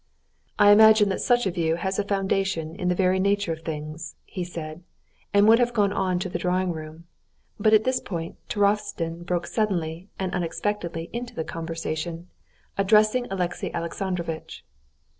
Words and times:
"I 0.57 0.71
imagine 0.71 1.09
that 1.09 1.21
such 1.21 1.45
a 1.45 1.51
view 1.51 1.75
has 1.75 1.99
a 1.99 2.03
foundation 2.03 2.75
in 2.75 2.87
the 2.89 2.95
very 2.95 3.19
nature 3.19 3.53
of 3.53 3.61
things," 3.61 4.15
he 4.25 4.43
said, 4.43 4.81
and 5.31 5.47
would 5.47 5.59
have 5.59 5.75
gone 5.75 5.93
on 5.93 6.17
to 6.17 6.27
the 6.27 6.39
drawing 6.39 6.71
room. 6.73 7.03
But 7.59 7.75
at 7.75 7.83
this 7.83 7.99
point 8.01 8.37
Turovtsin 8.49 9.23
broke 9.23 9.45
suddenly 9.45 10.09
and 10.17 10.33
unexpectedly 10.33 11.11
into 11.13 11.35
the 11.35 11.43
conversation, 11.43 12.29
addressing 12.79 13.27
Alexey 13.31 13.71
Alexandrovitch. 13.75 14.65